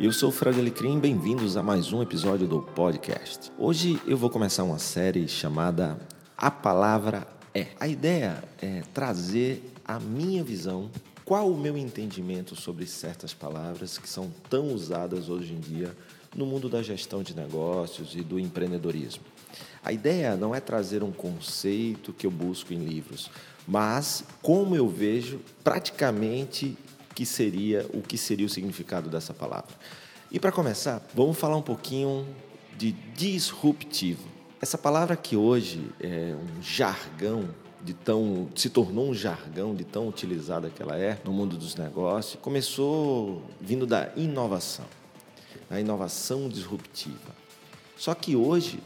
Eu 0.00 0.12
sou 0.12 0.28
o 0.28 0.32
Fred 0.32 0.58
Alecrim, 0.58 0.98
bem-vindos 0.98 1.56
a 1.56 1.62
mais 1.62 1.92
um 1.92 2.02
episódio 2.02 2.48
do 2.48 2.60
podcast. 2.60 3.52
Hoje 3.56 4.00
eu 4.06 4.16
vou 4.16 4.28
começar 4.28 4.64
uma 4.64 4.78
série 4.78 5.28
chamada 5.28 5.96
A 6.36 6.50
Palavra 6.50 7.28
É. 7.54 7.68
A 7.78 7.86
ideia 7.86 8.42
é 8.60 8.82
trazer 8.92 9.62
a 9.84 10.00
minha 10.00 10.42
visão, 10.42 10.90
qual 11.24 11.48
o 11.48 11.56
meu 11.56 11.78
entendimento 11.78 12.56
sobre 12.56 12.86
certas 12.86 13.32
palavras 13.32 13.96
que 13.96 14.08
são 14.08 14.32
tão 14.50 14.74
usadas 14.74 15.28
hoje 15.28 15.52
em 15.52 15.60
dia 15.60 15.96
no 16.34 16.44
mundo 16.44 16.68
da 16.68 16.82
gestão 16.82 17.22
de 17.22 17.34
negócios 17.34 18.16
e 18.16 18.22
do 18.22 18.40
empreendedorismo. 18.40 19.22
A 19.84 19.92
ideia 19.92 20.36
não 20.36 20.52
é 20.52 20.58
trazer 20.58 21.04
um 21.04 21.12
conceito 21.12 22.12
que 22.12 22.26
eu 22.26 22.32
busco 22.32 22.74
em 22.74 22.84
livros, 22.84 23.30
mas 23.66 24.24
como 24.42 24.74
eu 24.74 24.88
vejo 24.88 25.40
praticamente 25.62 26.76
que 27.14 27.24
seria 27.24 27.86
o 27.92 28.02
que 28.02 28.18
seria 28.18 28.46
o 28.46 28.48
significado 28.48 29.08
dessa 29.08 29.32
palavra. 29.32 29.74
E 30.30 30.40
para 30.40 30.50
começar, 30.50 31.00
vamos 31.14 31.38
falar 31.38 31.56
um 31.56 31.62
pouquinho 31.62 32.26
de 32.76 32.92
disruptivo. 32.92 34.28
Essa 34.60 34.76
palavra 34.76 35.16
que 35.16 35.36
hoje 35.36 35.90
é 36.00 36.34
um 36.34 36.62
jargão 36.62 37.48
de 37.82 37.92
tão 37.92 38.48
se 38.56 38.70
tornou 38.70 39.10
um 39.10 39.14
jargão 39.14 39.74
de 39.74 39.84
tão 39.84 40.08
utilizada 40.08 40.70
que 40.70 40.82
ela 40.82 40.96
é 40.96 41.20
no 41.22 41.32
mundo 41.32 41.56
dos 41.56 41.76
negócios, 41.76 42.40
começou 42.40 43.42
vindo 43.60 43.86
da 43.86 44.10
inovação, 44.16 44.86
a 45.70 45.78
inovação 45.78 46.48
disruptiva. 46.48 47.44
Só 47.96 48.14
que 48.14 48.34
hoje, 48.34 48.80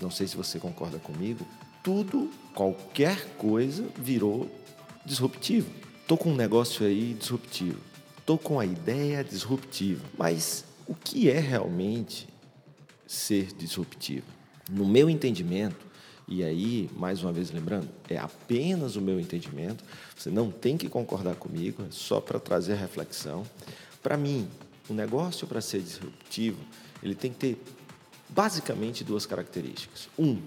não 0.00 0.10
sei 0.10 0.26
se 0.26 0.36
você 0.36 0.60
concorda 0.60 0.98
comigo, 0.98 1.46
tudo, 1.82 2.30
qualquer 2.54 3.36
coisa 3.36 3.84
virou 3.96 4.50
disruptivo. 5.04 5.70
Tô 6.06 6.18
com 6.18 6.32
um 6.32 6.36
negócio 6.36 6.84
aí 6.84 7.14
disruptivo. 7.14 7.80
Tô 8.26 8.36
com 8.36 8.60
a 8.60 8.66
ideia 8.66 9.24
disruptiva. 9.24 10.04
Mas 10.18 10.62
o 10.86 10.94
que 10.94 11.30
é 11.30 11.38
realmente 11.38 12.28
ser 13.06 13.46
disruptivo? 13.54 14.26
No 14.70 14.86
meu 14.86 15.08
entendimento, 15.08 15.86
e 16.28 16.44
aí, 16.44 16.90
mais 16.94 17.22
uma 17.22 17.32
vez 17.32 17.50
lembrando, 17.50 17.88
é 18.06 18.18
apenas 18.18 18.96
o 18.96 19.00
meu 19.00 19.18
entendimento, 19.18 19.82
você 20.14 20.30
não 20.30 20.50
tem 20.50 20.76
que 20.76 20.90
concordar 20.90 21.36
comigo, 21.36 21.82
é 21.82 21.90
só 21.90 22.20
para 22.20 22.38
trazer 22.38 22.74
reflexão. 22.74 23.42
Para 24.02 24.18
mim, 24.18 24.46
o 24.90 24.92
negócio 24.92 25.46
para 25.46 25.62
ser 25.62 25.80
disruptivo, 25.80 26.58
ele 27.02 27.14
tem 27.14 27.32
que 27.32 27.38
ter 27.38 27.62
basicamente 28.28 29.04
duas 29.04 29.24
características. 29.24 30.08
Um, 30.18 30.38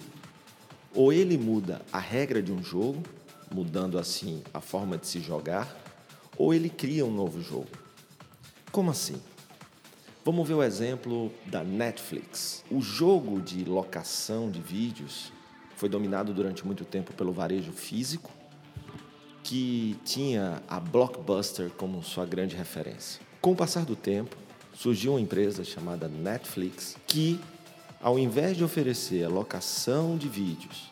ou 0.94 1.12
ele 1.12 1.36
muda 1.36 1.82
a 1.92 2.00
regra 2.00 2.44
de 2.44 2.52
um 2.52 2.64
jogo, 2.64 3.02
mudando 3.52 3.98
assim 3.98 4.44
a 4.54 4.62
forma 4.62 4.98
de 4.98 5.08
se 5.08 5.20
jogar, 5.20 5.76
ou 6.38 6.54
ele 6.54 6.70
cria 6.70 7.06
um 7.06 7.12
novo 7.12 7.42
jogo. 7.42 7.70
Como 8.72 8.92
assim? 8.92 9.22
Vamos 10.24 10.48
ver 10.48 10.56
o 10.56 10.64
exemplo 10.64 11.32
da 11.46 11.64
Netflix. 11.64 12.64
O 12.70 12.82
jogo 12.82 13.42
de 13.42 13.64
locação 13.64 14.52
de 14.52 14.60
vídeos 14.60 15.32
foi 15.76 15.88
dominado 15.88 16.34
durante 16.34 16.66
muito 16.66 16.84
tempo 16.84 17.14
pelo 17.14 17.32
varejo 17.32 17.72
físico, 17.72 18.30
que 19.42 19.98
tinha 20.04 20.62
a 20.68 20.80
Blockbuster 20.80 21.70
como 21.72 22.04
sua 22.04 22.26
grande 22.26 22.56
referência. 22.56 23.22
Com 23.40 23.54
o 23.54 23.56
passar 23.56 23.86
do 23.86 23.96
tempo, 23.96 24.36
surgiu 24.74 25.14
uma 25.14 25.22
empresa 25.22 25.64
chamada 25.64 26.10
Netflix 26.10 26.98
que, 27.08 27.40
ao 28.02 28.20
invés 28.20 28.58
de 28.58 28.64
oferecer 28.64 29.24
a 29.24 29.30
locação 29.30 30.18
de 30.18 30.28
vídeos 30.28 30.92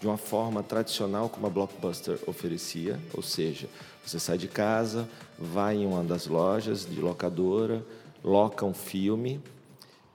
de 0.00 0.06
uma 0.06 0.16
forma 0.16 0.62
tradicional 0.62 1.28
como 1.28 1.46
a 1.46 1.50
Blockbuster 1.50 2.18
oferecia, 2.26 2.98
ou 3.14 3.22
seja, 3.22 3.68
você 4.04 4.18
sai 4.18 4.38
de 4.38 4.48
casa, 4.48 5.08
vai 5.38 5.76
em 5.76 5.86
uma 5.86 6.04
das 6.04 6.26
lojas 6.26 6.86
de 6.86 7.00
locadora, 7.00 7.84
loca 8.22 8.64
um 8.64 8.74
filme, 8.74 9.40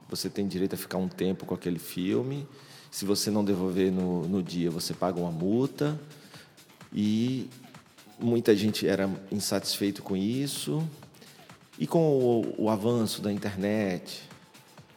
você 0.09 0.30
tem 0.30 0.47
direito 0.47 0.75
a 0.75 0.78
ficar 0.78 0.97
um 1.00 1.07
tempo 1.07 1.44
com 1.44 1.56
aquele 1.56 1.80
filme. 1.80 2.47
Se 2.91 3.03
você 3.03 3.31
não 3.31 3.44
devolver 3.44 3.91
no, 3.91 4.28
no 4.28 4.44
dia, 4.44 4.69
você 4.69 4.94
paga 4.94 5.19
uma 5.19 5.31
multa. 5.31 6.00
E 6.94 7.50
muita 8.19 8.56
gente 8.56 8.88
era 8.88 9.09
insatisfeito 9.31 10.03
com 10.03 10.16
isso. 10.16 10.88
E 11.80 11.88
com 11.88 12.00
o, 12.00 12.66
o 12.66 12.69
avanço 12.69 13.24
da 13.24 13.34
internet, 13.34 14.22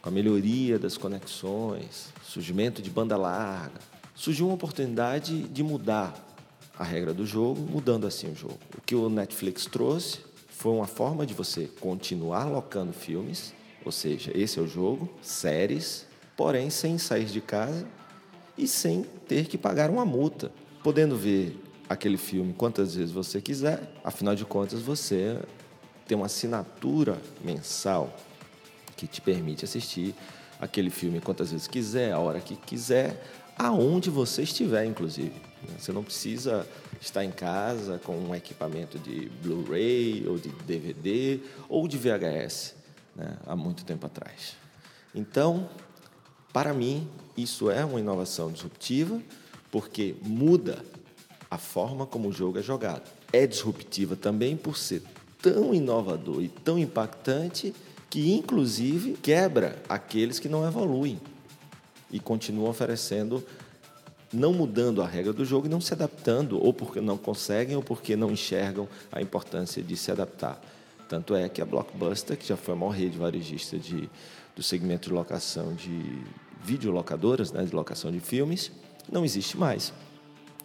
com 0.03 0.09
a 0.09 0.11
melhoria 0.11 0.77
das 0.77 0.95
conexões, 0.95 2.09
surgimento 2.23 2.79
de 2.79 2.91
banda 2.91 3.17
larga, 3.17 3.79
surgiu 4.17 4.47
uma 4.47 4.55
oportunidade 4.55 5.43
de 5.43 5.61
mudar 5.61 6.11
a 6.77 6.83
regra 6.83 7.13
do 7.13 7.25
jogo, 7.25 7.61
mudando 7.61 8.07
assim 8.07 8.31
o 8.31 8.35
jogo. 8.35 8.57
O 8.75 8.81
que 8.81 8.95
o 8.95 9.09
Netflix 9.09 9.67
trouxe 9.67 10.19
foi 10.49 10.73
uma 10.73 10.87
forma 10.87 11.23
de 11.23 11.35
você 11.35 11.69
continuar 11.79 12.45
locando 12.45 12.91
filmes, 12.91 13.53
ou 13.85 13.91
seja, 13.91 14.31
esse 14.35 14.57
é 14.57 14.61
o 14.61 14.67
jogo, 14.67 15.07
séries, 15.21 16.07
porém 16.35 16.71
sem 16.71 16.97
sair 16.97 17.25
de 17.25 17.39
casa 17.39 17.87
e 18.57 18.67
sem 18.67 19.03
ter 19.27 19.45
que 19.45 19.57
pagar 19.57 19.91
uma 19.91 20.03
multa, 20.03 20.51
podendo 20.83 21.15
ver 21.15 21.55
aquele 21.87 22.17
filme 22.17 22.53
quantas 22.53 22.95
vezes 22.95 23.11
você 23.11 23.39
quiser, 23.39 23.93
afinal 24.03 24.33
de 24.33 24.45
contas 24.45 24.81
você 24.81 25.39
tem 26.07 26.17
uma 26.17 26.25
assinatura 26.25 27.21
mensal 27.45 28.17
que 28.95 29.05
te 29.05 29.21
permite 29.21 29.63
assistir 29.63 30.15
aquele 30.59 30.89
filme 30.89 31.21
quantas 31.21 31.51
vezes 31.51 31.67
quiser, 31.67 32.11
a 32.13 32.19
hora 32.19 32.39
que 32.39 32.55
quiser, 32.55 33.23
aonde 33.57 34.09
você 34.09 34.43
estiver, 34.43 34.85
inclusive. 34.85 35.33
Você 35.77 35.91
não 35.91 36.03
precisa 36.03 36.67
estar 37.01 37.23
em 37.23 37.31
casa 37.31 37.99
com 38.03 38.17
um 38.17 38.35
equipamento 38.35 38.97
de 38.99 39.29
Blu-ray 39.41 40.25
ou 40.27 40.37
de 40.37 40.49
DVD 40.49 41.39
ou 41.67 41.87
de 41.87 41.97
VHS 41.97 42.75
né, 43.15 43.37
há 43.45 43.55
muito 43.55 43.83
tempo 43.83 44.05
atrás. 44.05 44.55
Então, 45.13 45.69
para 46.53 46.73
mim, 46.73 47.07
isso 47.35 47.69
é 47.71 47.83
uma 47.83 47.99
inovação 47.99 48.51
disruptiva 48.51 49.21
porque 49.71 50.15
muda 50.21 50.83
a 51.49 51.57
forma 51.57 52.05
como 52.05 52.29
o 52.29 52.33
jogo 52.33 52.59
é 52.59 52.61
jogado. 52.61 53.09
É 53.33 53.45
disruptiva 53.47 54.15
também 54.15 54.55
por 54.55 54.77
ser 54.77 55.01
tão 55.41 55.73
inovador 55.73 56.41
e 56.41 56.47
tão 56.47 56.77
impactante 56.77 57.73
que, 58.09 58.33
inclusive, 58.33 59.13
quebra 59.13 59.81
aqueles 59.89 60.39
que 60.39 60.47
não 60.47 60.65
evoluem 60.65 61.19
e 62.11 62.19
continuam 62.19 62.69
oferecendo, 62.69 63.43
não 64.31 64.53
mudando 64.53 65.01
a 65.01 65.07
regra 65.07 65.33
do 65.33 65.45
jogo 65.45 65.67
e 65.67 65.69
não 65.69 65.81
se 65.81 65.93
adaptando, 65.93 66.63
ou 66.63 66.73
porque 66.73 67.01
não 67.01 67.17
conseguem, 67.17 67.75
ou 67.75 67.83
porque 67.83 68.15
não 68.15 68.31
enxergam 68.31 68.87
a 69.11 69.21
importância 69.21 69.81
de 69.81 69.95
se 69.95 70.11
adaptar. 70.11 70.61
Tanto 71.07 71.35
é 71.35 71.47
que 71.47 71.61
a 71.61 71.65
Blockbuster, 71.65 72.37
que 72.37 72.45
já 72.45 72.57
foi 72.57 72.73
a 72.73 72.77
maior 72.77 72.91
rede 72.91 73.17
varejista 73.17 73.77
de, 73.77 74.09
do 74.55 74.61
segmento 74.61 75.09
de 75.09 75.15
locação 75.15 75.73
de 75.73 76.21
videolocadoras, 76.61 77.51
né, 77.51 77.63
de 77.63 77.73
locação 77.73 78.11
de 78.11 78.19
filmes, 78.19 78.71
não 79.09 79.23
existe 79.23 79.57
mais. 79.57 79.93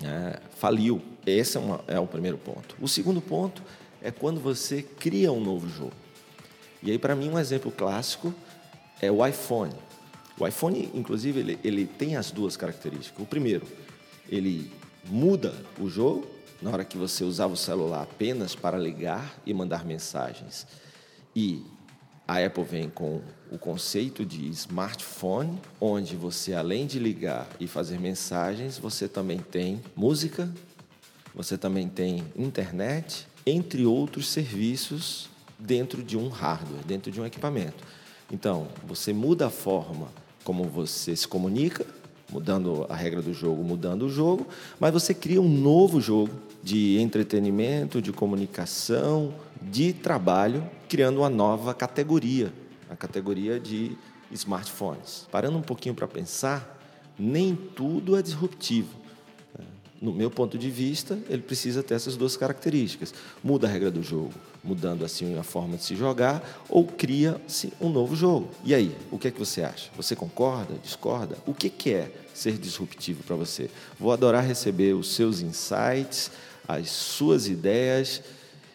É, 0.03 0.41
faliu. 0.57 1.01
Esse 1.25 1.57
é, 1.57 1.61
uma, 1.61 1.81
é 1.87 2.01
o 2.01 2.07
primeiro 2.07 2.37
ponto. 2.37 2.75
O 2.81 2.89
segundo 2.89 3.21
ponto 3.21 3.63
é 4.03 4.11
quando 4.11 4.41
você 4.41 4.83
cria 4.83 5.31
um 5.31 5.41
novo 5.41 5.69
jogo. 5.69 5.93
E 6.83 6.91
aí, 6.91 6.99
para 6.99 7.15
mim, 7.15 7.31
um 7.31 7.39
exemplo 7.39 7.71
clássico 7.71 8.35
é 9.01 9.11
o 9.11 9.25
iPhone. 9.25 9.73
O 10.39 10.47
iPhone, 10.47 10.91
inclusive, 10.95 11.41
ele, 11.41 11.59
ele 11.63 11.87
tem 11.87 12.17
as 12.17 12.31
duas 12.31 12.57
características. 12.57 13.23
O 13.23 13.27
primeiro, 13.27 13.67
ele 14.29 14.71
muda 15.05 15.55
o 15.79 15.89
jogo 15.89 16.27
na 16.61 16.71
hora 16.71 16.85
que 16.85 16.97
você 16.97 17.25
usava 17.25 17.55
o 17.55 17.57
celular 17.57 18.03
apenas 18.03 18.55
para 18.55 18.79
ligar 18.79 19.37
e 19.45 19.53
mandar 19.53 19.85
mensagens. 19.85 20.67
E 21.35 21.63
a 22.27 22.39
Apple 22.39 22.65
vem 22.65 22.89
com 22.89 23.21
o 23.51 23.59
conceito 23.59 24.25
de 24.25 24.49
smartphone, 24.51 25.61
onde 25.81 26.15
você, 26.15 26.55
além 26.55 26.87
de 26.87 26.99
ligar 26.99 27.49
e 27.59 27.67
fazer 27.67 27.99
mensagens, 27.99 28.79
você 28.79 29.09
também 29.09 29.39
tem 29.39 29.83
música, 29.97 30.49
você 31.35 31.59
também 31.59 31.89
tem 31.89 32.25
internet, 32.37 33.27
entre 33.45 33.85
outros 33.85 34.29
serviços 34.29 35.29
dentro 35.59 36.03
de 36.03 36.17
um 36.17 36.29
hardware, 36.29 36.85
dentro 36.87 37.11
de 37.11 37.21
um 37.21 37.27
equipamento. 37.27 37.85
Então, 38.31 38.69
você 38.87 39.13
muda 39.13 39.49
a 39.49 39.51
forma 39.51 40.09
como 40.45 40.65
você 40.65 41.15
se 41.15 41.27
comunica, 41.27 41.87
mudando 42.31 42.87
a 42.89 42.97
regra 42.97 43.21
do 43.21 43.35
jogo, 43.35 43.63
mudando 43.63 44.07
o 44.07 44.09
jogo, 44.09 44.47
mas 44.81 44.93
você 44.93 45.13
cria 45.13 45.41
um 45.41 45.49
novo 45.49 46.01
jogo 46.01 46.33
de 46.63 46.99
entretenimento, 46.99 48.01
de 48.01 48.13
comunicação, 48.13 49.35
de 49.61 49.93
trabalho, 49.93 50.65
criando 50.89 51.19
uma 51.19 51.31
nova 51.31 51.75
categoria, 51.75 52.53
a 52.89 52.97
categoria 52.97 53.61
de 53.61 53.97
smartphones. 54.31 55.27
Parando 55.31 55.59
um 55.59 55.63
pouquinho 55.63 55.95
para 55.95 56.09
pensar, 56.09 56.79
nem 57.19 57.55
tudo 57.55 58.17
é 58.17 58.23
disruptivo 58.23 59.02
no 60.03 60.13
meu 60.13 60.29
ponto 60.29 60.59
de 60.59 60.69
vista, 60.69 61.17
ele 61.29 61.43
precisa 61.43 61.81
ter 61.81 61.95
essas 61.95 62.17
duas 62.17 62.37
características. 62.37 63.15
Muda 63.43 63.69
a 63.69 63.71
regra 63.71 63.89
do 63.89 64.03
jogo, 64.03 64.33
mudando 64.63 65.05
assim 65.05 65.39
a 65.39 65.45
forma 65.45 65.77
de 65.77 65.85
se 65.85 65.95
jogar, 65.95 66.43
ou 66.69 66.85
cria-se 66.85 67.73
um 67.81 67.89
novo 67.89 68.17
jogo. 68.17 68.51
E 68.65 68.75
aí, 68.75 68.93
o 69.13 69.19
que 69.19 69.29
é 69.29 69.31
que 69.31 69.39
você 69.39 69.63
acha? 69.63 69.91
Você 69.97 70.17
concorda, 70.17 70.75
discorda? 70.83 71.37
O 71.47 71.55
que, 71.55 71.71
que 71.71 71.95
é 71.95 72.11
ser 72.35 72.59
disruptivo 72.59 73.23
para 73.23 73.37
você? 73.37 73.71
Vou 73.97 74.13
adorar 74.13 74.45
receber 74.45 74.93
os 74.93 75.15
seus 75.15 75.41
insights, 75.41 76.33
as 76.67 76.91
suas 76.91 77.47
ideias 77.47 78.23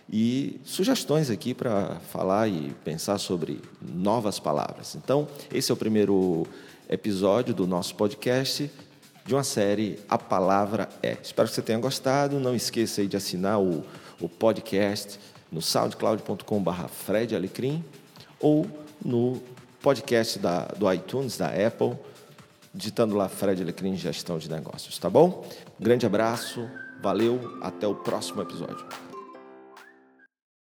e 0.09 0.61
sugestões 0.63 1.29
aqui 1.29 1.53
para 1.53 1.99
falar 2.09 2.47
e 2.47 2.73
pensar 2.85 3.17
sobre 3.17 3.59
novas 3.81 4.39
palavras. 4.39 4.95
Então, 4.95 5.27
esse 5.53 5.71
é 5.71 5.73
o 5.73 5.77
primeiro 5.77 6.47
episódio 6.89 7.53
do 7.53 7.67
nosso 7.67 7.95
podcast 7.95 8.71
de 9.27 9.35
uma 9.35 9.43
série 9.43 9.99
A 10.07 10.17
Palavra 10.17 10.87
É. 11.03 11.17
Espero 11.21 11.49
que 11.49 11.53
você 11.53 11.61
tenha 11.61 11.77
gostado. 11.77 12.39
Não 12.39 12.55
esqueça 12.55 13.05
de 13.05 13.17
assinar 13.17 13.59
o, 13.59 13.83
o 14.21 14.29
podcast 14.29 15.19
no 15.51 15.61
soundcloud.com.br 15.61 16.87
Fred 16.87 17.35
Alecrim 17.35 17.83
ou 18.39 18.65
no 19.03 19.41
podcast 19.81 20.39
da, 20.39 20.65
do 20.77 20.91
iTunes, 20.91 21.37
da 21.37 21.47
Apple, 21.47 21.97
digitando 22.73 23.15
lá 23.15 23.27
Fred 23.27 23.61
Alecrim 23.61 23.95
Gestão 23.95 24.37
de 24.37 24.49
Negócios, 24.49 24.97
tá 24.97 25.09
bom? 25.09 25.45
Grande 25.79 26.05
abraço, 26.05 26.67
valeu, 27.01 27.59
até 27.61 27.85
o 27.85 27.95
próximo 27.95 28.41
episódio. 28.41 29.06